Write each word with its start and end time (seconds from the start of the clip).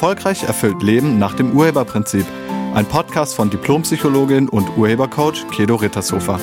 Erfolgreich 0.00 0.44
erfüllt 0.44 0.82
Leben 0.82 1.18
nach 1.18 1.34
dem 1.34 1.52
Urheberprinzip. 1.52 2.24
Ein 2.72 2.86
Podcast 2.86 3.34
von 3.34 3.50
Diplompsychologin 3.50 4.48
und 4.48 4.78
Urhebercoach 4.78 5.46
Kedo 5.50 5.74
Rittershofer. 5.74 6.40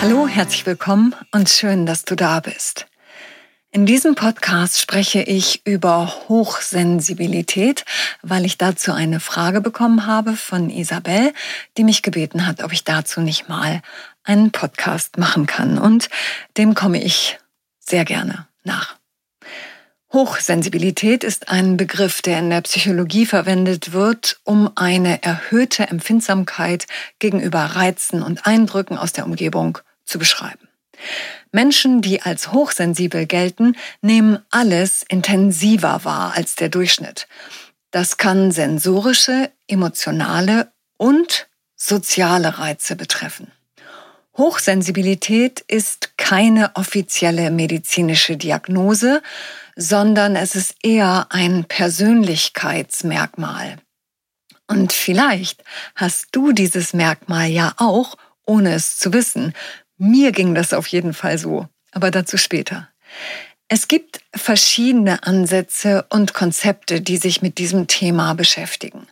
Hallo, 0.00 0.26
herzlich 0.26 0.66
willkommen 0.66 1.14
und 1.30 1.48
schön, 1.50 1.86
dass 1.86 2.04
du 2.04 2.16
da 2.16 2.40
bist. 2.40 2.88
In 3.70 3.86
diesem 3.86 4.16
Podcast 4.16 4.80
spreche 4.80 5.22
ich 5.22 5.64
über 5.64 6.12
Hochsensibilität, 6.28 7.84
weil 8.22 8.44
ich 8.44 8.58
dazu 8.58 8.90
eine 8.92 9.20
Frage 9.20 9.60
bekommen 9.60 10.08
habe 10.08 10.32
von 10.32 10.68
Isabel, 10.68 11.32
die 11.76 11.84
mich 11.84 12.02
gebeten 12.02 12.44
hat, 12.44 12.64
ob 12.64 12.72
ich 12.72 12.82
dazu 12.82 13.20
nicht 13.20 13.48
mal 13.48 13.82
einen 14.24 14.50
Podcast 14.50 15.16
machen 15.16 15.46
kann. 15.46 15.78
Und 15.78 16.10
dem 16.56 16.74
komme 16.74 17.00
ich 17.00 17.38
sehr 17.80 18.04
gerne 18.04 18.46
nach. 18.62 18.96
Hochsensibilität 20.12 21.22
ist 21.22 21.50
ein 21.50 21.76
Begriff, 21.76 22.20
der 22.20 22.40
in 22.40 22.50
der 22.50 22.62
Psychologie 22.62 23.26
verwendet 23.26 23.92
wird, 23.92 24.40
um 24.42 24.70
eine 24.74 25.22
erhöhte 25.22 25.86
Empfindsamkeit 25.86 26.86
gegenüber 27.20 27.60
Reizen 27.60 28.22
und 28.22 28.44
Eindrücken 28.44 28.98
aus 28.98 29.12
der 29.12 29.24
Umgebung 29.24 29.78
zu 30.04 30.18
beschreiben. 30.18 30.68
Menschen, 31.52 32.02
die 32.02 32.22
als 32.22 32.52
hochsensibel 32.52 33.26
gelten, 33.26 33.76
nehmen 34.02 34.40
alles 34.50 35.04
intensiver 35.08 36.04
wahr 36.04 36.32
als 36.36 36.56
der 36.56 36.68
Durchschnitt. 36.68 37.28
Das 37.92 38.16
kann 38.16 38.50
sensorische, 38.50 39.50
emotionale 39.68 40.72
und 40.96 41.48
soziale 41.76 42.58
Reize 42.58 42.96
betreffen. 42.96 43.50
Hochsensibilität 44.36 45.60
ist 45.60 46.16
keine 46.16 46.74
offizielle 46.76 47.50
medizinische 47.50 48.36
Diagnose, 48.36 49.22
sondern 49.76 50.36
es 50.36 50.54
ist 50.54 50.76
eher 50.82 51.26
ein 51.30 51.64
Persönlichkeitsmerkmal. 51.64 53.78
Und 54.66 54.92
vielleicht 54.92 55.64
hast 55.96 56.28
du 56.32 56.52
dieses 56.52 56.92
Merkmal 56.92 57.48
ja 57.48 57.72
auch, 57.76 58.18
ohne 58.46 58.74
es 58.74 58.98
zu 58.98 59.12
wissen. 59.12 59.52
Mir 59.98 60.30
ging 60.32 60.54
das 60.54 60.72
auf 60.72 60.86
jeden 60.86 61.12
Fall 61.12 61.38
so, 61.38 61.66
aber 61.92 62.12
dazu 62.12 62.36
später. 62.36 62.88
Es 63.68 63.88
gibt 63.88 64.20
verschiedene 64.34 65.24
Ansätze 65.24 66.06
und 66.08 66.34
Konzepte, 66.34 67.00
die 67.00 67.16
sich 67.16 67.42
mit 67.42 67.58
diesem 67.58 67.86
Thema 67.86 68.34
beschäftigen. 68.34 69.06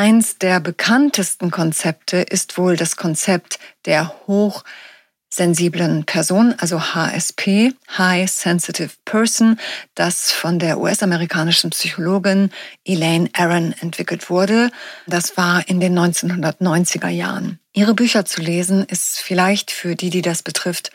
Eins 0.00 0.38
der 0.38 0.60
bekanntesten 0.60 1.50
Konzepte 1.50 2.22
ist 2.22 2.56
wohl 2.56 2.74
das 2.74 2.96
Konzept 2.96 3.58
der 3.84 4.14
hochsensiblen 4.26 6.06
Person, 6.06 6.54
also 6.56 6.94
HSP, 6.94 7.74
High 7.98 8.30
Sensitive 8.30 8.92
Person, 9.04 9.60
das 9.94 10.32
von 10.32 10.58
der 10.58 10.80
US-amerikanischen 10.80 11.68
Psychologin 11.68 12.48
Elaine 12.82 13.28
Aron 13.34 13.74
entwickelt 13.78 14.30
wurde. 14.30 14.70
Das 15.06 15.36
war 15.36 15.68
in 15.68 15.80
den 15.80 15.98
1990er 15.98 17.10
Jahren. 17.10 17.58
Ihre 17.74 17.92
Bücher 17.92 18.24
zu 18.24 18.40
lesen 18.40 18.86
ist 18.86 19.18
vielleicht 19.18 19.70
für 19.70 19.96
die, 19.96 20.08
die 20.08 20.22
das 20.22 20.42
betrifft, 20.42 20.92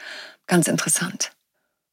ganz 0.47 0.67
interessant. 0.67 1.29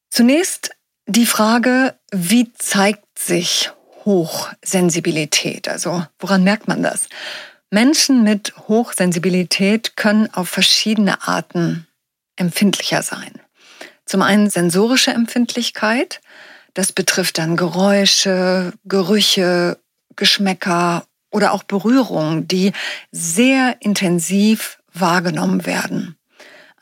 Zunächst 0.09 0.71
die 1.07 1.27
Frage, 1.27 1.95
wie 2.11 2.55
zeigt 2.55 3.19
sich 3.19 3.71
Hochsensibilität. 4.05 5.69
Also 5.69 6.05
woran 6.19 6.45
merkt 6.45 6.69
man 6.69 6.83
das? 6.83 7.08
Menschen 7.70 8.22
mit 8.22 8.55
Hochsensibilität 8.69 9.97
können 9.97 10.28
auf 10.33 10.48
verschiedene 10.48 11.27
Arten 11.27 11.86
empfindlicher 12.36 13.03
sein. 13.03 13.41
Zum 14.05 14.22
einen 14.22 14.50
sensorische 14.50 15.12
Empfindlichkeit. 15.12 16.21
Das 16.75 16.93
betrifft 16.93 17.38
dann 17.38 17.56
Geräusche, 17.56 18.72
Gerüche, 18.84 19.78
Geschmäcker 20.16 21.06
oder 21.31 21.53
auch 21.53 21.62
Berührungen, 21.62 22.47
die 22.47 22.72
sehr 23.10 23.77
intensiv 23.81 24.78
wahrgenommen 24.93 25.65
werden. 25.65 26.16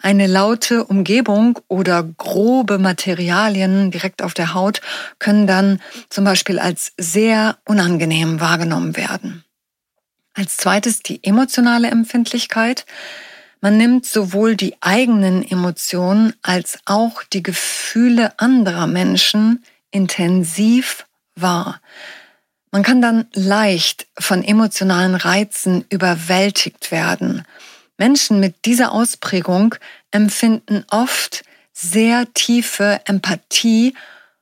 Eine 0.02 0.26
laute 0.26 0.84
Umgebung 0.84 1.58
oder 1.68 2.02
grobe 2.02 2.78
Materialien 2.78 3.90
direkt 3.90 4.22
auf 4.22 4.32
der 4.32 4.54
Haut 4.54 4.80
können 5.18 5.46
dann 5.46 5.80
zum 6.08 6.24
Beispiel 6.24 6.58
als 6.58 6.92
sehr 6.96 7.58
unangenehm 7.66 8.40
wahrgenommen 8.40 8.96
werden. 8.96 9.44
Als 10.32 10.56
zweites 10.56 11.02
die 11.02 11.22
emotionale 11.22 11.88
Empfindlichkeit. 11.88 12.86
Man 13.60 13.76
nimmt 13.76 14.06
sowohl 14.06 14.56
die 14.56 14.74
eigenen 14.80 15.46
Emotionen 15.46 16.32
als 16.40 16.78
auch 16.86 17.22
die 17.24 17.42
Gefühle 17.42 18.38
anderer 18.38 18.86
Menschen 18.86 19.62
intensiv 19.90 21.04
wahr. 21.34 21.82
Man 22.70 22.82
kann 22.82 23.02
dann 23.02 23.26
leicht 23.34 24.06
von 24.18 24.42
emotionalen 24.42 25.14
Reizen 25.14 25.84
überwältigt 25.90 26.90
werden 26.90 27.44
Menschen 28.00 28.40
mit 28.40 28.64
dieser 28.64 28.92
Ausprägung 28.92 29.74
empfinden 30.10 30.86
oft 30.90 31.44
sehr 31.74 32.24
tiefe 32.32 32.98
Empathie 33.04 33.94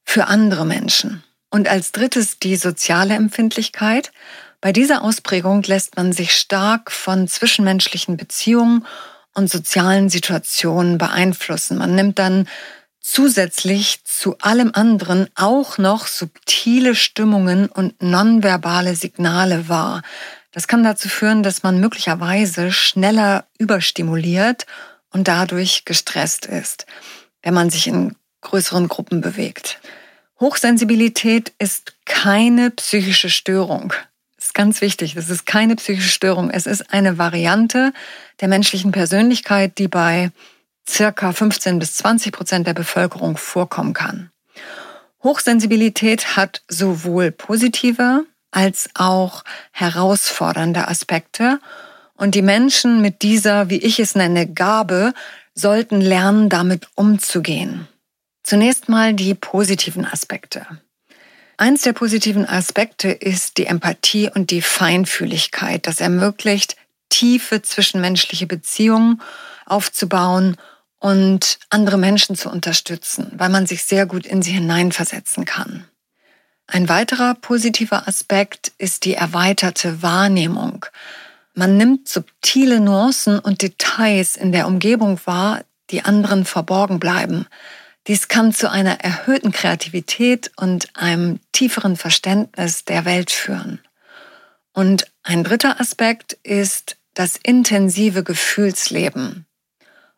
für 0.04 0.28
andere 0.28 0.64
Menschen. 0.64 1.24
Und 1.50 1.66
als 1.66 1.91
drittes 1.91 2.38
die 2.38 2.54
soziale 2.54 3.14
Empfindlichkeit. 3.14 4.12
Bei 4.60 4.72
dieser 4.72 5.02
Ausprägung 5.02 5.64
lässt 5.64 5.97
man 5.97 6.12
sich 6.12 6.32
stark 6.34 6.92
von 6.92 7.26
zwischenmenschlichen 7.26 8.16
Beziehungen 8.16 8.86
und 9.34 9.50
sozialen 9.50 10.08
Situationen 10.08 10.97
beeinflussen. 10.97 11.78
Man 11.78 11.97
nimmt 11.97 12.20
dann 12.20 12.48
zusätzlich 13.00 14.04
zu 14.04 14.38
allem 14.38 14.70
anderen 14.72 15.28
auch 15.34 15.78
noch 15.78 16.06
subtile 16.06 16.94
Stimmungen 16.94 17.66
und 17.68 18.00
nonverbale 18.00 18.94
Signale 18.94 19.68
wahr. 19.68 20.02
Das 20.58 20.66
kann 20.66 20.82
dazu 20.82 21.08
führen, 21.08 21.44
dass 21.44 21.62
man 21.62 21.78
möglicherweise 21.78 22.72
schneller 22.72 23.46
überstimuliert 23.60 24.66
und 25.10 25.28
dadurch 25.28 25.84
gestresst 25.84 26.46
ist, 26.46 26.84
wenn 27.44 27.54
man 27.54 27.70
sich 27.70 27.86
in 27.86 28.16
größeren 28.41 28.88
Gruppen 28.88 29.20
bewegt. 29.20 29.80
Hochsensibilität 30.41 31.52
ist 31.60 31.94
keine 32.06 32.72
psychische 32.72 33.30
Störung. 33.30 33.92
Das 34.34 34.47
ist 34.47 34.54
ganz 34.54 34.80
wichtig. 34.80 35.14
Das 35.14 35.30
ist 35.30 35.47
keine 35.47 35.76
psychische 35.76 36.08
Störung. 36.08 36.50
Es 36.50 36.66
ist 36.66 36.92
eine 36.92 37.18
Variante 37.18 37.92
der 38.41 38.48
menschlichen 38.48 38.91
Persönlichkeit, 38.91 39.78
die 39.78 39.86
bei 39.86 40.32
circa 40.88 41.32
15 41.32 41.78
bis 41.78 41.94
20 41.98 42.32
Prozent 42.32 42.66
der 42.66 42.74
Bevölkerung 42.74 43.36
vorkommen 43.36 43.92
kann. 43.92 44.32
Hochsensibilität 45.22 46.36
hat 46.36 46.64
sowohl 46.66 47.30
positive 47.30 48.26
als 48.50 48.88
auch 48.94 49.44
herausfordernde 49.72 50.88
Aspekte. 50.88 51.60
Und 52.14 52.34
die 52.34 52.42
Menschen 52.42 53.00
mit 53.00 53.22
dieser, 53.22 53.70
wie 53.70 53.78
ich 53.78 54.00
es 54.00 54.14
nenne, 54.14 54.47
Gabe 54.47 55.12
sollten 55.54 56.00
lernen, 56.00 56.48
damit 56.48 56.88
umzugehen. 56.94 57.88
Zunächst 58.42 58.88
mal 58.88 59.14
die 59.14 59.34
positiven 59.34 60.04
Aspekte. 60.04 60.66
Eins 61.56 61.82
der 61.82 61.92
positiven 61.92 62.48
Aspekte 62.48 63.09
ist 63.09 63.59
die 63.59 63.66
Empathie 63.66 64.31
und 64.32 64.53
die 64.53 64.62
Feinfühligkeit. 64.62 65.88
Das 65.88 66.00
ermöglicht, 66.00 66.76
tiefe 67.09 67.62
zwischenmenschliche 67.62 68.47
Beziehungen 68.47 69.20
aufzubauen 69.66 70.56
und 71.00 71.59
andere 71.69 71.98
Menschen 71.98 72.36
zu 72.36 72.48
unterstützen, 72.48 73.32
weil 73.36 73.48
man 73.48 73.66
sich 73.66 73.84
sehr 73.84 74.06
gut 74.06 74.25
in 74.25 74.41
sie 74.41 74.53
hineinversetzen 74.53 75.44
kann. 75.44 75.88
Ein 76.70 76.90
weiterer 76.90 77.34
positiver 77.34 78.06
Aspekt 78.06 78.72
ist 78.76 79.06
die 79.06 79.14
erweiterte 79.14 80.02
Wahrnehmung. 80.02 80.84
Man 81.54 81.78
nimmt 81.78 82.09
subtile 82.09 82.78
Nuancen 82.78 83.38
und 83.38 83.62
Details 83.62 84.36
in 84.36 84.53
der 84.53 84.66
Umgebung 84.66 85.18
wahr, 85.24 85.62
die 85.91 86.04
anderen 86.04 86.44
verborgen 86.44 87.00
bleiben. 87.00 87.47
Dies 88.06 88.28
kann 88.28 88.53
zu 88.53 88.70
einer 88.70 89.00
erhöhten 89.00 89.50
Kreativität 89.50 90.53
und 90.56 90.94
einem 90.94 91.41
tieferen 91.53 91.97
Verständnis 91.97 92.84
der 92.84 93.06
Welt 93.06 93.30
führen. 93.30 93.80
Und 94.74 95.10
ein 95.22 95.44
dritter 95.44 95.80
Aspekt 95.80 96.34
ist 96.42 96.98
das 97.14 97.38
intensive 97.42 98.22
Gefühlsleben. 98.22 99.47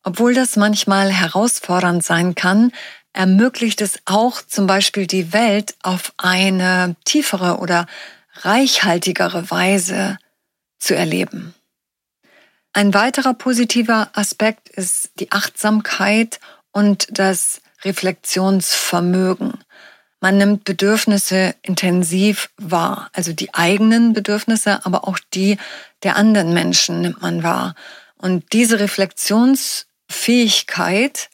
Obwohl 0.03 0.35
das 0.35 0.57
manchmal 0.57 1.13
herausfordernd 1.13 2.05
sein 2.05 2.35
kann, 2.35 2.73
ermöglicht 3.13 3.81
es 3.81 3.99
auch 4.05 4.43
zum 4.43 4.67
Beispiel 4.67 5.07
die 5.07 5.33
Welt 5.33 5.75
auf 5.83 6.13
eine 6.17 6.97
tiefere 7.05 7.59
oder 7.59 7.87
reichhaltigere 8.35 9.51
Weise 9.51 10.19
zu 10.79 10.95
erleben. 10.95 11.55
Ein 12.73 12.95
weiterer 12.95 13.35
positiver 13.35 14.11
Aspekt 14.15 14.69
ist 14.69 15.11
die 15.19 15.33
Achtsamkeit 15.33 16.39
und 16.71 17.09
das 17.11 17.61
Reflexionsvermögen. 17.83 19.55
Man 20.21 20.37
nimmt 20.37 20.63
Bedürfnisse 20.65 21.57
intensiv 21.63 22.51
wahr, 22.59 23.09
also 23.13 23.33
die 23.33 23.55
eigenen 23.55 24.13
Bedürfnisse, 24.13 24.85
aber 24.85 25.09
auch 25.09 25.19
die 25.35 25.57
der 26.03 26.17
anderen 26.17 26.55
Menschen 26.55 27.01
nimmt 27.01 27.23
man 27.23 27.43
wahr. 27.43 27.75
Und 28.19 28.53
diese 28.53 28.79
Reflexionsfähigkeit 28.79 31.31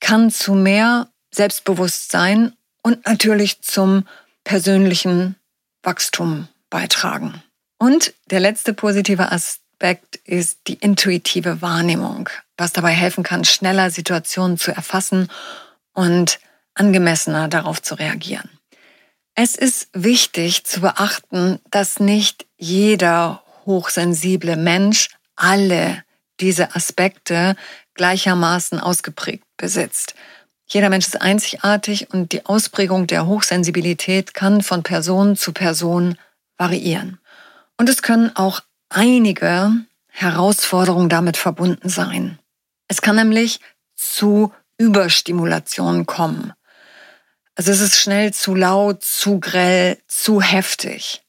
kann 0.00 0.30
zu 0.30 0.54
mehr 0.54 1.08
Selbstbewusstsein 1.32 2.54
und 2.82 3.06
natürlich 3.06 3.62
zum 3.62 4.04
persönlichen 4.44 5.36
Wachstum 5.82 6.48
beitragen. 6.70 7.42
Und 7.78 8.14
der 8.30 8.40
letzte 8.40 8.74
positive 8.74 9.30
Aspekt 9.30 10.16
ist 10.24 10.60
die 10.66 10.74
intuitive 10.74 11.62
Wahrnehmung, 11.62 12.28
was 12.56 12.72
dabei 12.72 12.92
helfen 12.92 13.22
kann, 13.22 13.44
schneller 13.44 13.90
Situationen 13.90 14.58
zu 14.58 14.72
erfassen 14.72 15.28
und 15.92 16.40
angemessener 16.74 17.48
darauf 17.48 17.82
zu 17.82 17.94
reagieren. 17.94 18.50
Es 19.34 19.54
ist 19.54 19.88
wichtig 19.92 20.64
zu 20.64 20.80
beachten, 20.80 21.60
dass 21.70 22.00
nicht 22.00 22.46
jeder 22.56 23.42
hochsensible 23.66 24.56
Mensch 24.56 25.10
alle 25.36 26.02
diese 26.40 26.74
Aspekte 26.74 27.54
gleichermaßen 27.98 28.80
ausgeprägt 28.80 29.44
besitzt. 29.58 30.14
Jeder 30.66 30.88
Mensch 30.88 31.06
ist 31.06 31.20
einzigartig 31.20 32.10
und 32.12 32.32
die 32.32 32.46
Ausprägung 32.46 33.06
der 33.06 33.26
Hochsensibilität 33.26 34.32
kann 34.32 34.62
von 34.62 34.82
Person 34.82 35.36
zu 35.36 35.52
Person 35.52 36.16
variieren. 36.56 37.18
Und 37.76 37.88
es 37.88 38.00
können 38.00 38.34
auch 38.34 38.60
einige 38.88 39.72
Herausforderungen 40.08 41.08
damit 41.08 41.36
verbunden 41.36 41.88
sein. 41.88 42.38
Es 42.86 43.02
kann 43.02 43.16
nämlich 43.16 43.60
zu 43.94 44.52
Überstimulation 44.78 46.06
kommen. 46.06 46.52
Also 47.54 47.72
es 47.72 47.80
ist 47.80 47.96
schnell 47.96 48.32
zu 48.32 48.54
laut, 48.54 49.02
zu 49.02 49.40
grell, 49.40 49.98
zu 50.06 50.40
heftig. 50.40 51.22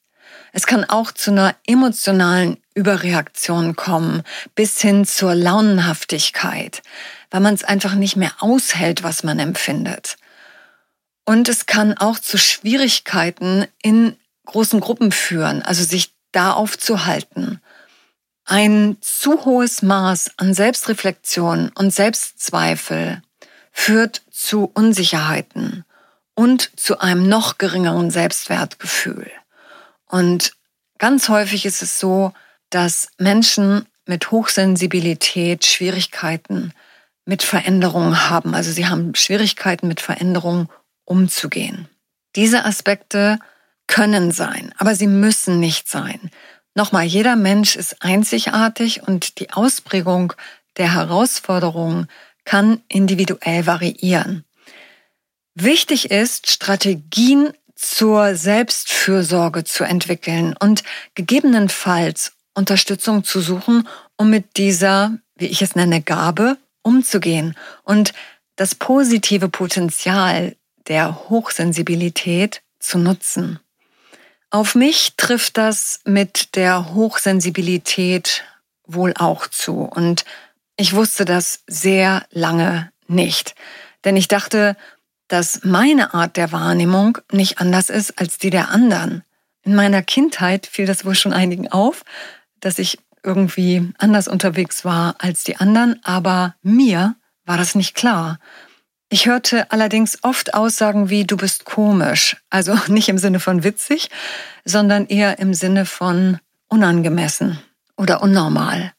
Es 0.52 0.66
kann 0.66 0.84
auch 0.84 1.12
zu 1.12 1.30
einer 1.30 1.54
emotionalen 1.66 2.58
Überreaktion 2.74 3.76
kommen, 3.76 4.22
bis 4.54 4.80
hin 4.80 5.04
zur 5.04 5.34
Launenhaftigkeit, 5.34 6.82
weil 7.30 7.40
man 7.40 7.54
es 7.54 7.64
einfach 7.64 7.94
nicht 7.94 8.16
mehr 8.16 8.32
aushält, 8.40 9.02
was 9.02 9.22
man 9.22 9.38
empfindet. 9.38 10.16
Und 11.24 11.48
es 11.48 11.66
kann 11.66 11.96
auch 11.96 12.18
zu 12.18 12.38
Schwierigkeiten 12.38 13.66
in 13.82 14.16
großen 14.46 14.80
Gruppen 14.80 15.12
führen, 15.12 15.62
also 15.62 15.84
sich 15.84 16.12
da 16.32 16.52
aufzuhalten. 16.52 17.60
Ein 18.44 18.96
zu 19.00 19.44
hohes 19.44 19.82
Maß 19.82 20.32
an 20.36 20.54
Selbstreflexion 20.54 21.70
und 21.74 21.92
Selbstzweifel 21.92 23.22
führt 23.70 24.22
zu 24.30 24.70
Unsicherheiten 24.74 25.84
und 26.34 26.72
zu 26.78 26.98
einem 26.98 27.28
noch 27.28 27.58
geringeren 27.58 28.10
Selbstwertgefühl. 28.10 29.30
Und 30.10 30.52
ganz 30.98 31.28
häufig 31.28 31.64
ist 31.64 31.82
es 31.82 31.98
so, 31.98 32.32
dass 32.70 33.08
Menschen 33.18 33.86
mit 34.06 34.30
Hochsensibilität 34.30 35.64
Schwierigkeiten 35.64 36.72
mit 37.24 37.42
Veränderungen 37.42 38.28
haben. 38.28 38.54
Also 38.54 38.72
sie 38.72 38.86
haben 38.86 39.14
Schwierigkeiten 39.14 39.86
mit 39.88 40.00
Veränderungen 40.00 40.68
umzugehen. 41.04 41.88
Diese 42.36 42.64
Aspekte 42.64 43.38
können 43.86 44.32
sein, 44.32 44.72
aber 44.78 44.94
sie 44.94 45.06
müssen 45.06 45.60
nicht 45.60 45.88
sein. 45.88 46.30
Nochmal, 46.74 47.04
jeder 47.04 47.36
Mensch 47.36 47.76
ist 47.76 48.02
einzigartig 48.02 49.02
und 49.06 49.40
die 49.40 49.50
Ausprägung 49.52 50.32
der 50.76 50.94
Herausforderungen 50.94 52.08
kann 52.44 52.80
individuell 52.88 53.66
variieren. 53.66 54.44
Wichtig 55.54 56.10
ist, 56.10 56.50
Strategien 56.50 57.52
zur 57.80 58.36
Selbstfürsorge 58.36 59.64
zu 59.64 59.84
entwickeln 59.84 60.54
und 60.58 60.82
gegebenenfalls 61.14 62.32
Unterstützung 62.54 63.24
zu 63.24 63.40
suchen, 63.40 63.88
um 64.16 64.28
mit 64.28 64.58
dieser, 64.58 65.18
wie 65.36 65.46
ich 65.46 65.62
es 65.62 65.74
nenne, 65.74 66.02
Gabe 66.02 66.58
umzugehen. 66.82 67.56
Und 67.82 68.12
das 68.56 68.74
positive 68.74 69.48
Potenzial 69.48 70.56
der 70.88 71.30
Hochsensibilität 71.30 72.60
zu 72.78 72.98
nutzen. 72.98 73.58
Auf 74.50 74.74
mich 74.74 75.14
trifft 75.16 75.56
das 75.56 76.00
mit 76.04 76.56
der 76.56 76.92
Hochsensibilität 76.92 78.44
wohl 78.84 79.14
auch 79.16 79.46
zu. 79.46 79.82
Und 79.82 80.24
ich 80.76 80.92
wusste 80.94 81.24
das 81.24 81.62
sehr 81.66 82.26
lange 82.30 82.90
nicht, 83.06 83.54
denn 84.04 84.16
ich 84.16 84.28
dachte, 84.28 84.76
dass 85.30 85.60
meine 85.62 86.12
Art 86.12 86.36
der 86.36 86.50
Wahrnehmung 86.50 87.18
nicht 87.30 87.60
anders 87.60 87.88
ist 87.88 88.18
als 88.18 88.38
die 88.38 88.50
der 88.50 88.70
anderen. 88.70 89.22
In 89.62 89.76
meiner 89.76 90.02
Kindheit 90.02 90.66
fiel 90.66 90.86
das 90.86 91.04
wohl 91.04 91.14
schon 91.14 91.32
einigen 91.32 91.70
auf, 91.70 92.02
dass 92.58 92.80
ich 92.80 92.98
irgendwie 93.22 93.92
anders 93.98 94.26
unterwegs 94.26 94.84
war 94.84 95.14
als 95.18 95.44
die 95.44 95.56
anderen, 95.56 96.00
aber 96.02 96.56
mir 96.62 97.14
war 97.44 97.56
das 97.56 97.76
nicht 97.76 97.94
klar. 97.94 98.40
Ich 99.08 99.26
hörte 99.26 99.70
allerdings 99.70 100.18
oft 100.22 100.54
Aussagen 100.54 101.10
wie 101.10 101.24
du 101.24 101.36
bist 101.36 101.64
komisch, 101.64 102.36
also 102.50 102.76
nicht 102.88 103.08
im 103.08 103.18
Sinne 103.18 103.38
von 103.38 103.62
witzig, 103.62 104.10
sondern 104.64 105.06
eher 105.06 105.38
im 105.38 105.54
Sinne 105.54 105.86
von 105.86 106.40
unangemessen 106.66 107.60
oder 107.96 108.20
unnormal. 108.20 108.92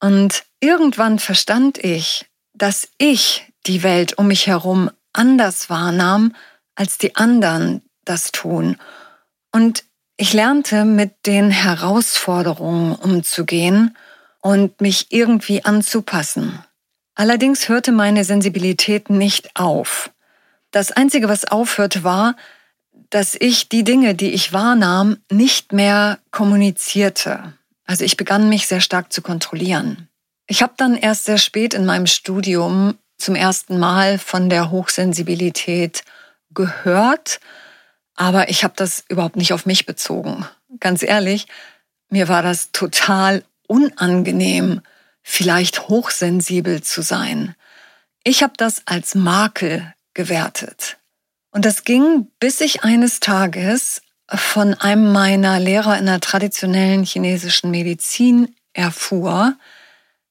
Und 0.00 0.44
irgendwann 0.60 1.18
verstand 1.18 1.76
ich, 1.76 2.26
dass 2.54 2.88
ich 2.96 3.52
die 3.66 3.82
Welt 3.82 4.16
um 4.16 4.28
mich 4.28 4.46
herum 4.46 4.90
anders 5.14 5.70
wahrnahm, 5.70 6.34
als 6.74 6.98
die 6.98 7.16
anderen 7.16 7.82
das 8.04 8.32
tun. 8.32 8.76
Und 9.52 9.84
ich 10.16 10.32
lernte 10.32 10.84
mit 10.84 11.26
den 11.26 11.50
Herausforderungen 11.50 12.94
umzugehen 12.94 13.96
und 14.40 14.80
mich 14.80 15.06
irgendwie 15.10 15.64
anzupassen. 15.64 16.58
Allerdings 17.14 17.68
hörte 17.68 17.92
meine 17.92 18.24
Sensibilität 18.24 19.08
nicht 19.08 19.56
auf. 19.56 20.10
Das 20.70 20.92
Einzige, 20.92 21.28
was 21.28 21.44
aufhörte, 21.44 22.04
war, 22.04 22.36
dass 23.10 23.34
ich 23.34 23.68
die 23.68 23.84
Dinge, 23.84 24.14
die 24.14 24.32
ich 24.32 24.52
wahrnahm, 24.52 25.18
nicht 25.30 25.72
mehr 25.72 26.18
kommunizierte. 26.30 27.54
Also 27.84 28.04
ich 28.04 28.16
begann 28.16 28.48
mich 28.48 28.66
sehr 28.66 28.80
stark 28.80 29.12
zu 29.12 29.22
kontrollieren. 29.22 30.08
Ich 30.46 30.62
habe 30.62 30.74
dann 30.76 30.96
erst 30.96 31.24
sehr 31.24 31.38
spät 31.38 31.74
in 31.74 31.86
meinem 31.86 32.06
Studium 32.06 32.98
zum 33.16 33.34
ersten 33.34 33.78
Mal 33.78 34.18
von 34.18 34.50
der 34.50 34.70
Hochsensibilität 34.70 36.02
gehört, 36.50 37.40
aber 38.16 38.48
ich 38.48 38.64
habe 38.64 38.74
das 38.76 39.04
überhaupt 39.08 39.36
nicht 39.36 39.52
auf 39.52 39.66
mich 39.66 39.86
bezogen. 39.86 40.46
Ganz 40.80 41.02
ehrlich, 41.02 41.46
mir 42.08 42.28
war 42.28 42.42
das 42.42 42.70
total 42.70 43.44
unangenehm, 43.66 44.82
vielleicht 45.22 45.88
hochsensibel 45.88 46.82
zu 46.82 47.02
sein. 47.02 47.54
Ich 48.22 48.42
habe 48.42 48.54
das 48.56 48.82
als 48.86 49.14
Makel 49.14 49.92
gewertet. 50.14 50.98
Und 51.50 51.64
das 51.64 51.84
ging, 51.84 52.28
bis 52.40 52.60
ich 52.60 52.84
eines 52.84 53.20
Tages 53.20 54.02
von 54.28 54.74
einem 54.74 55.12
meiner 55.12 55.60
Lehrer 55.60 55.98
in 55.98 56.06
der 56.06 56.20
traditionellen 56.20 57.04
chinesischen 57.04 57.70
Medizin 57.70 58.54
erfuhr, 58.72 59.56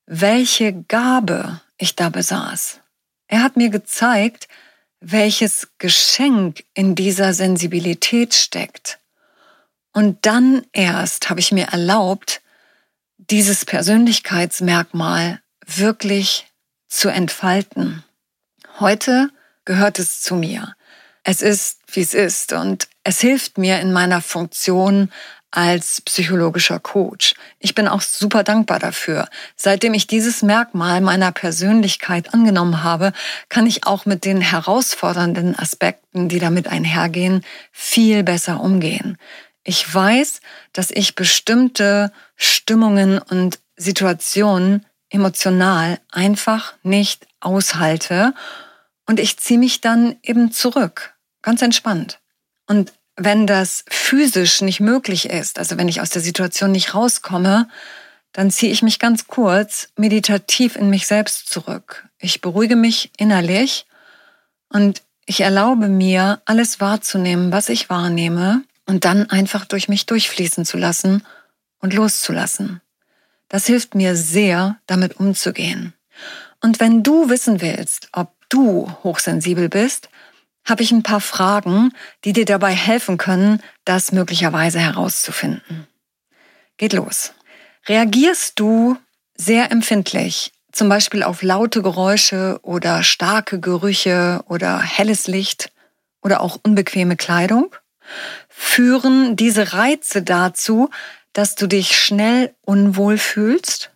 welche 0.06 0.74
Gabe 0.84 1.62
ich 1.78 1.96
da 1.96 2.10
besaß. 2.10 2.80
Er 3.28 3.44
hat 3.44 3.58
mir 3.58 3.70
gezeigt, 3.70 4.48
welches 5.00 5.70
Geschenk 5.80 6.64
in 6.74 6.96
dieser 6.96 7.34
Sensibilität 7.34 8.34
steckt. 8.34 9.00
Und 9.92 10.26
dann 10.26 10.66
erst 10.72 11.30
habe 11.30 11.40
ich 11.40 11.52
mir 11.52 11.68
erlaubt, 11.68 12.42
dieses 13.18 13.66
Persönlichkeitsmerkmal 13.66 15.42
wirklich 15.66 16.48
zu 16.88 17.10
entfalten. 17.10 18.04
Heute 18.80 19.30
gehört 19.66 20.00
es 20.00 20.22
zu 20.22 20.36
mir. 20.36 20.76
Es 21.24 21.42
ist, 21.42 21.80
wie 21.88 22.02
es 22.02 22.14
ist 22.14 22.54
und 22.54 22.88
es 23.04 23.20
hilft 23.20 23.58
mir 23.58 23.80
in 23.80 23.94
meiner 23.94 24.22
Funktion 24.22 25.12
als 25.56 26.02
psychologischer 26.02 26.80
Coach. 26.80 27.36
Ich 27.60 27.76
bin 27.76 27.88
auch 27.88 28.02
super 28.02 28.44
dankbar 28.44 28.80
dafür. 28.80 29.30
Seitdem 29.56 29.94
ich 29.94 30.08
dieses 30.08 30.42
Merkmal 30.42 31.00
meiner 31.00 31.32
Persönlichkeit 31.32 32.34
angenommen 32.34 32.82
habe, 32.82 33.14
kann 33.50 33.68
ich 33.68 33.86
auch 33.86 34.08
mit 34.08 34.26
den 34.26 34.42
herausfordernden 34.42 35.58
Aspekten, 35.58 36.28
die 36.28 36.40
damit 36.40 36.68
einhergehen, 36.68 37.46
viel 37.72 38.24
besser 38.24 38.62
umgehen. 38.62 39.20
Ich 39.64 39.94
weiß, 39.94 40.42
dass 40.74 40.90
ich 40.90 41.14
bestimmte 41.14 42.12
Stimmungen 42.36 43.20
und 43.20 43.60
Situationen 43.76 44.88
emotional 45.12 46.00
einfach 46.12 46.74
nicht 46.82 47.28
aushalte 47.42 48.34
und 49.06 49.20
ich 49.20 49.38
ziehe 49.38 49.60
mich 49.60 49.82
dann 49.82 50.16
eben 50.24 50.52
zurück, 50.52 51.14
ganz 51.44 51.62
entspannt. 51.62 52.20
Und 52.66 52.92
wenn 53.16 53.48
das 53.48 53.84
physisch 53.90 54.62
nicht 54.62 54.80
möglich 54.80 55.30
ist, 55.30 55.60
also 55.60 55.78
wenn 55.78 55.88
ich 55.88 56.02
aus 56.02 56.10
der 56.10 56.22
Situation 56.22 56.72
nicht 56.72 56.96
rauskomme, 56.96 57.68
dann 58.32 58.50
ziehe 58.50 58.72
ich 58.72 58.82
mich 58.82 59.00
ganz 59.00 59.28
kurz 59.28 59.90
meditativ 59.96 60.76
in 60.76 60.90
mich 60.90 61.06
selbst 61.06 61.50
zurück. 61.50 62.08
Ich 62.18 62.42
beruhige 62.42 62.76
mich 62.76 63.12
innerlich 63.18 63.86
und 64.70 65.04
ich 65.26 65.42
erlaube 65.42 65.88
mir, 65.88 66.42
alles 66.46 66.82
wahrzunehmen, 66.82 67.52
was 67.52 67.70
ich 67.70 67.90
wahrnehme 67.90 68.64
und 68.86 69.06
dann 69.06 69.30
einfach 69.30 69.66
durch 69.66 69.88
mich 69.88 70.06
durchfließen 70.06 70.66
zu 70.66 70.78
lassen 70.78 71.24
und 71.80 71.94
loszulassen. 71.94 72.82
Das 73.48 73.68
hilft 73.68 73.94
mir 73.94 74.16
sehr, 74.16 74.78
damit 74.88 75.20
umzugehen. 75.20 75.94
Und 76.62 76.80
wenn 76.80 77.04
du 77.04 77.30
wissen 77.30 77.62
willst, 77.62 78.10
ob 78.12 78.34
du 78.50 78.90
hochsensibel 79.04 79.70
bist, 79.70 80.10
habe 80.66 80.84
ich 80.84 80.92
ein 80.92 81.04
paar 81.04 81.22
Fragen, 81.22 81.92
die 82.24 82.34
dir 82.34 82.46
dabei 82.46 82.74
helfen 82.74 83.18
können, 83.18 83.62
das 83.86 84.12
möglicherweise 84.12 84.80
herauszufinden. 84.80 85.88
Geht 86.78 86.94
los. 86.94 87.34
Reagierst 87.88 88.60
du 88.60 88.98
sehr 89.36 89.72
empfindlich, 89.72 90.54
zum 90.72 90.90
Beispiel 90.90 91.24
auf 91.24 91.42
laute 91.42 91.82
Geräusche 91.82 92.60
oder 92.64 93.04
starke 93.04 93.60
Gerüche 93.60 94.44
oder 94.48 94.80
helles 94.80 95.28
Licht 95.28 95.72
oder 96.22 96.42
auch 96.42 96.60
unbequeme 96.64 97.18
Kleidung? 97.18 97.76
Führen 98.48 99.36
diese 99.36 99.74
Reize 99.74 100.24
dazu, 100.24 100.90
dass 101.34 101.56
du 101.56 101.68
dich 101.68 101.98
schnell 102.00 102.56
unwohl 102.62 103.18
fühlst? 103.18 103.92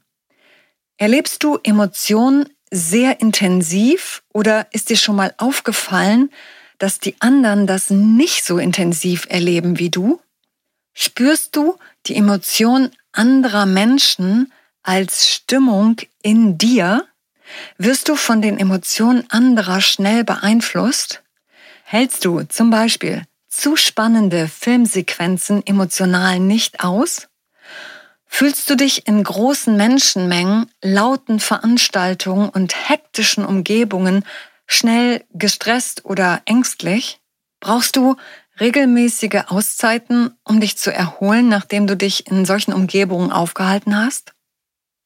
Erlebst 0.98 1.44
du 1.44 1.60
Emotionen 1.64 2.50
sehr 2.72 3.22
intensiv 3.22 4.24
oder 4.34 4.68
ist 4.72 4.90
dir 4.90 4.98
schon 4.98 5.16
mal 5.16 5.34
aufgefallen, 5.38 6.32
dass 6.78 7.00
die 7.00 7.16
anderen 7.20 7.68
das 7.68 7.90
nicht 7.90 8.46
so 8.46 8.58
intensiv 8.58 9.26
erleben 9.30 9.80
wie 9.80 9.90
du? 9.90 10.22
Spürst 10.94 11.56
du 11.56 11.78
die 12.06 12.16
Emotion 12.16 12.92
anderer 13.12 13.66
Menschen 13.66 14.52
als 14.84 15.30
Stimmung 15.30 15.98
in 16.22 16.58
dir? 16.58 17.06
Wirst 17.78 18.10
du 18.10 18.16
von 18.16 18.42
den 18.42 18.60
Emotionen 18.60 19.26
anderer 19.30 19.82
schnell 19.82 20.24
beeinflusst? 20.24 21.24
Hältst 21.84 22.26
du 22.26 22.44
zum 22.44 22.70
Beispiel 22.70 23.24
zu 23.48 23.76
spannende 23.76 24.48
Filmsequenzen 24.48 25.66
emotional 25.66 26.40
nicht 26.40 26.84
aus? 26.84 27.28
Fühlst 28.26 28.70
du 28.70 28.76
dich 28.76 29.08
in 29.08 29.24
großen 29.24 29.76
Menschenmengen, 29.78 30.70
lauten 30.82 31.40
Veranstaltungen 31.40 32.50
und 32.50 32.90
hektischen 32.90 33.46
Umgebungen 33.46 34.26
schnell 34.68 35.24
gestresst 35.34 36.06
oder 36.06 36.42
ängstlich? 36.46 37.20
Brauchst 37.60 37.96
du 37.96 38.16
regelmäßige 38.60 39.46
Auszeiten, 39.48 40.36
um 40.44 40.60
dich 40.60 40.78
zu 40.78 40.94
erholen, 40.94 41.50
nachdem 41.50 41.88
du 41.88 41.96
dich 41.96 42.28
in 42.28 42.46
solchen 42.46 42.74
Umgebungen 42.74 43.32
aufgehalten 43.32 43.98
hast? 43.98 44.34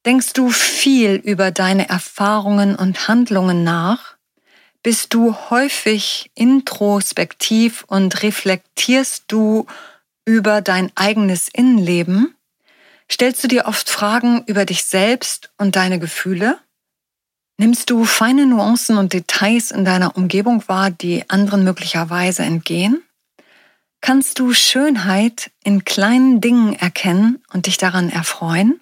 Denkst 0.04 0.32
du 0.32 0.50
viel 0.50 1.14
über 1.14 1.50
deine 1.50 1.88
Erfahrungen 1.88 2.74
und 2.74 3.08
Handlungen 3.08 3.62
nach? 3.62 4.16
Bist 4.82 5.14
du 5.14 5.36
häufig 5.50 6.30
introspektiv 6.34 7.84
und 7.86 8.22
reflektierst 8.24 9.24
du 9.28 9.66
über 10.24 10.60
dein 10.60 10.90
eigenes 10.96 11.48
Innenleben? 11.48 12.34
Stellst 13.10 13.44
du 13.44 13.48
dir 13.48 13.66
oft 13.66 13.88
Fragen 13.88 14.42
über 14.46 14.64
dich 14.64 14.84
selbst 14.84 15.52
und 15.56 15.76
deine 15.76 16.00
Gefühle? 16.00 16.58
Nimmst 17.58 17.90
du 17.90 18.04
feine 18.04 18.46
Nuancen 18.46 18.96
und 18.98 19.12
Details 19.12 19.70
in 19.70 19.84
deiner 19.84 20.16
Umgebung 20.16 20.66
wahr, 20.68 20.90
die 20.90 21.28
anderen 21.28 21.64
möglicherweise 21.64 22.42
entgehen? 22.42 23.02
Kannst 24.00 24.40
du 24.40 24.52
Schönheit 24.52 25.50
in 25.62 25.84
kleinen 25.84 26.40
Dingen 26.40 26.74
erkennen 26.74 27.42
und 27.52 27.66
dich 27.66 27.76
daran 27.76 28.10
erfreuen? 28.10 28.80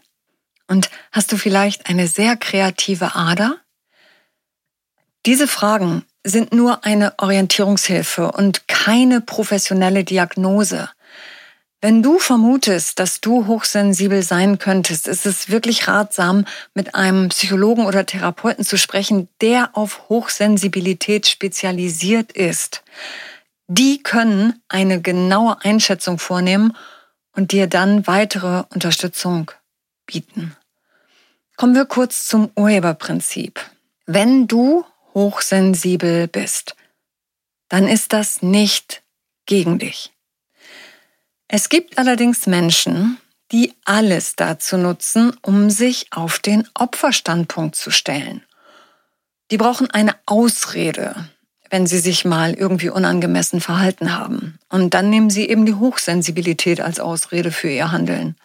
Und 0.66 0.88
hast 1.12 1.32
du 1.32 1.36
vielleicht 1.36 1.88
eine 1.88 2.06
sehr 2.06 2.36
kreative 2.36 3.14
Ader? 3.16 3.58
Diese 5.26 5.46
Fragen 5.46 6.04
sind 6.24 6.54
nur 6.54 6.84
eine 6.84 7.14
Orientierungshilfe 7.18 8.32
und 8.32 8.68
keine 8.68 9.20
professionelle 9.20 10.04
Diagnose. 10.04 10.88
Wenn 11.82 12.02
du 12.02 12.18
vermutest, 12.18 12.98
dass 12.98 13.22
du 13.22 13.46
hochsensibel 13.46 14.22
sein 14.22 14.58
könntest, 14.58 15.08
ist 15.08 15.24
es 15.24 15.48
wirklich 15.48 15.88
ratsam, 15.88 16.44
mit 16.74 16.94
einem 16.94 17.30
Psychologen 17.30 17.86
oder 17.86 18.04
Therapeuten 18.04 18.64
zu 18.64 18.76
sprechen, 18.76 19.28
der 19.40 19.70
auf 19.72 20.10
Hochsensibilität 20.10 21.26
spezialisiert 21.26 22.32
ist. 22.32 22.82
Die 23.66 24.02
können 24.02 24.60
eine 24.68 25.00
genaue 25.00 25.56
Einschätzung 25.64 26.18
vornehmen 26.18 26.76
und 27.32 27.52
dir 27.52 27.66
dann 27.66 28.06
weitere 28.06 28.64
Unterstützung 28.74 29.50
bieten. 30.04 30.54
Kommen 31.56 31.74
wir 31.74 31.86
kurz 31.86 32.26
zum 32.26 32.50
Urheberprinzip. 32.56 33.58
Wenn 34.04 34.46
du 34.48 34.84
hochsensibel 35.14 36.28
bist, 36.28 36.76
dann 37.68 37.88
ist 37.88 38.12
das 38.12 38.42
nicht 38.42 39.02
gegen 39.46 39.78
dich. 39.78 40.12
Es 41.52 41.68
gibt 41.68 41.98
allerdings 41.98 42.46
Menschen, 42.46 43.18
die 43.50 43.74
alles 43.84 44.36
dazu 44.36 44.76
nutzen, 44.76 45.36
um 45.42 45.68
sich 45.68 46.06
auf 46.12 46.38
den 46.38 46.68
Opferstandpunkt 46.74 47.74
zu 47.74 47.90
stellen. 47.90 48.44
Die 49.50 49.56
brauchen 49.56 49.90
eine 49.90 50.14
Ausrede, 50.26 51.28
wenn 51.68 51.88
sie 51.88 51.98
sich 51.98 52.24
mal 52.24 52.54
irgendwie 52.54 52.88
unangemessen 52.88 53.60
verhalten 53.60 54.16
haben. 54.16 54.60
Und 54.68 54.94
dann 54.94 55.10
nehmen 55.10 55.28
sie 55.28 55.48
eben 55.48 55.66
die 55.66 55.74
Hochsensibilität 55.74 56.80
als 56.80 57.00
Ausrede 57.00 57.50
für 57.50 57.68
ihr 57.68 57.90
Handeln. 57.90 58.36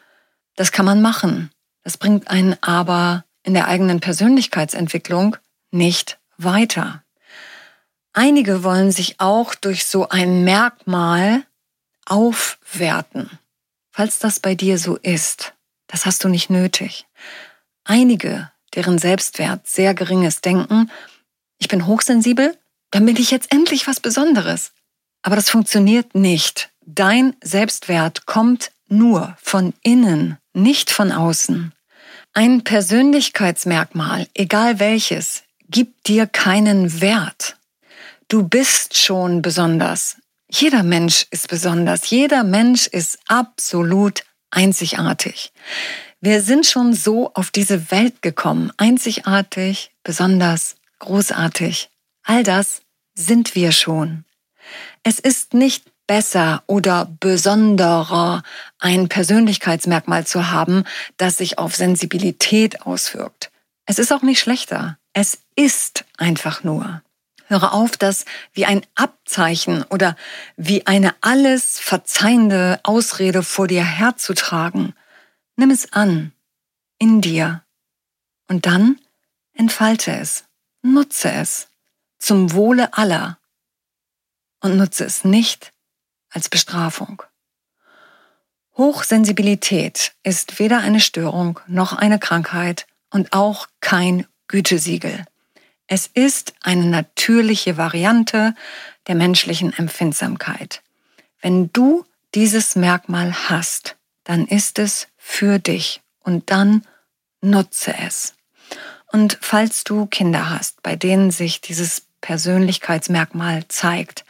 Das 0.55 0.71
kann 0.71 0.87
man 0.87 1.03
machen. 1.03 1.51
Das 1.83 1.97
bringt 1.97 2.27
einen 2.31 2.57
aber 2.61 3.23
in 3.43 3.53
der 3.53 3.67
eigenen 3.67 3.99
Persönlichkeitsentwicklung 3.99 5.37
nicht 5.69 6.17
weiter. 6.37 7.03
Einige 8.13 8.63
wollen 8.63 8.91
sich 8.91 9.19
auch 9.19 9.53
durch 9.53 9.85
so 9.85 10.09
ein 10.09 10.43
Merkmal 10.43 11.43
aufwerten. 12.05 13.29
Falls 13.91 14.19
das 14.19 14.39
bei 14.39 14.55
dir 14.55 14.77
so 14.77 14.97
ist, 14.97 15.53
das 15.87 16.05
hast 16.05 16.23
du 16.23 16.29
nicht 16.29 16.49
nötig. 16.49 17.05
Einige, 17.83 18.51
deren 18.73 18.97
Selbstwert 18.97 19.67
sehr 19.67 19.93
gering 19.93 20.23
ist, 20.23 20.45
denken, 20.45 20.91
ich 21.57 21.67
bin 21.67 21.85
hochsensibel, 21.85 22.57
dann 22.91 23.05
bin 23.05 23.17
ich 23.17 23.31
jetzt 23.31 23.51
endlich 23.51 23.87
was 23.87 23.99
Besonderes. 23.99 24.71
Aber 25.21 25.35
das 25.35 25.49
funktioniert 25.49 26.15
nicht. 26.15 26.69
Dein 26.85 27.35
Selbstwert 27.41 28.25
kommt 28.25 28.71
nur 28.87 29.35
von 29.41 29.73
innen, 29.81 30.37
nicht 30.53 30.91
von 30.91 31.11
außen. 31.11 31.73
Ein 32.33 32.63
Persönlichkeitsmerkmal, 32.63 34.27
egal 34.33 34.79
welches, 34.79 35.43
gibt 35.69 36.07
dir 36.07 36.27
keinen 36.27 37.01
Wert. 37.01 37.57
Du 38.27 38.47
bist 38.47 38.97
schon 38.97 39.41
besonders. 39.41 40.17
Jeder 40.57 40.83
Mensch 40.83 41.27
ist 41.31 41.49
besonders. 41.49 42.09
Jeder 42.09 42.45
Mensch 42.45 42.87
ist 42.87 43.19
absolut 43.27 44.23
einzigartig. 44.51 45.51
Wir 46.21 46.41
sind 46.41 46.65
schon 46.65 46.93
so 46.93 47.33
auf 47.33 47.51
diese 47.51 47.91
Welt 47.91 48.21
gekommen. 48.21 48.71
Einzigartig, 48.77 49.91
besonders, 50.01 50.77
großartig. 50.99 51.89
All 52.23 52.43
das 52.43 52.83
sind 53.15 53.53
wir 53.53 53.73
schon. 53.73 54.23
Es 55.03 55.19
ist 55.19 55.53
nicht 55.53 55.91
besser 56.07 56.63
oder 56.67 57.11
besonderer 57.19 58.41
ein 58.79 59.09
Persönlichkeitsmerkmal 59.09 60.25
zu 60.25 60.51
haben, 60.51 60.85
das 61.17 61.35
sich 61.35 61.57
auf 61.57 61.75
Sensibilität 61.75 62.83
auswirkt. 62.83 63.51
Es 63.85 63.99
ist 63.99 64.13
auch 64.13 64.21
nicht 64.21 64.39
schlechter. 64.39 64.97
Es 65.11 65.39
ist 65.57 66.05
einfach 66.17 66.63
nur. 66.63 67.01
Höre 67.47 67.73
auf, 67.73 67.97
das 67.97 68.25
wie 68.53 68.65
ein 68.65 68.85
Abzeichen 68.95 69.83
oder 69.83 70.15
wie 70.57 70.87
eine 70.87 71.15
alles 71.21 71.79
verzeihende 71.79 72.79
Ausrede 72.83 73.43
vor 73.43 73.67
dir 73.67 73.83
herzutragen. 73.83 74.93
Nimm 75.55 75.69
es 75.69 75.93
an, 75.93 76.33
in 76.97 77.21
dir. 77.21 77.63
Und 78.47 78.65
dann 78.65 78.99
entfalte 79.53 80.11
es, 80.11 80.45
nutze 80.81 81.31
es 81.31 81.67
zum 82.17 82.53
Wohle 82.53 82.97
aller 82.97 83.37
und 84.61 84.77
nutze 84.77 85.05
es 85.05 85.23
nicht 85.23 85.71
als 86.29 86.49
Bestrafung. 86.49 87.21
Hochsensibilität 88.77 90.13
ist 90.23 90.59
weder 90.59 90.79
eine 90.79 90.99
Störung 90.99 91.59
noch 91.67 91.93
eine 91.93 92.19
Krankheit 92.19 92.87
und 93.09 93.31
auch 93.31 93.67
kein 93.79 94.27
Gütesiegel. 94.47 95.25
Es 95.87 96.07
ist 96.07 96.53
eine 96.61 96.85
natürliche 96.85 97.77
Variante 97.77 98.55
der 99.07 99.15
menschlichen 99.15 99.71
Empfindsamkeit. 99.73 100.81
Wenn 101.41 101.71
du 101.71 102.05
dieses 102.33 102.75
Merkmal 102.75 103.49
hast, 103.49 103.95
dann 104.23 104.47
ist 104.47 104.79
es 104.79 105.07
für 105.17 105.59
dich 105.59 106.01
und 106.19 106.49
dann 106.49 106.85
nutze 107.41 107.93
es. 108.05 108.33
Und 109.11 109.37
falls 109.41 109.83
du 109.83 110.07
Kinder 110.07 110.49
hast, 110.49 110.81
bei 110.81 110.95
denen 110.95 111.29
sich 111.29 111.61
dieses 111.61 112.01
Persönlichkeitsmerkmal 112.21 113.67
zeigt, 113.67 114.25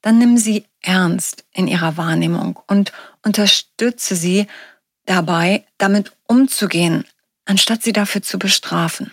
dann 0.00 0.18
nimm 0.18 0.38
sie 0.38 0.64
ernst 0.80 1.44
in 1.52 1.68
ihrer 1.68 1.96
Wahrnehmung 1.98 2.58
und 2.66 2.92
unterstütze 3.22 4.16
sie 4.16 4.46
dabei, 5.04 5.64
damit 5.76 6.12
umzugehen, 6.26 7.04
anstatt 7.44 7.82
sie 7.82 7.92
dafür 7.92 8.22
zu 8.22 8.38
bestrafen. 8.38 9.12